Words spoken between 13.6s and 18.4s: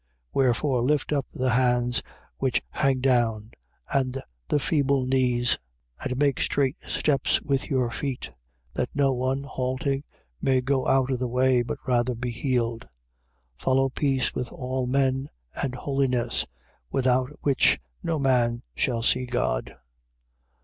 Follow peace with all men and holiness: without which no